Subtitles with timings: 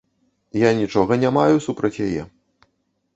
[0.61, 2.21] Я нічога не маю супраць яе.